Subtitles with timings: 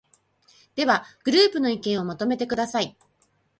[0.73, 2.97] では、グループの意見をまとめてください。